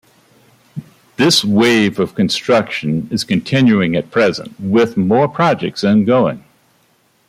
[1.17, 6.43] This wave of construction is continuing at present with more projects ongoing.